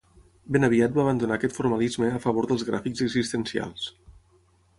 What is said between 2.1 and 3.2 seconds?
a favor dels gràfics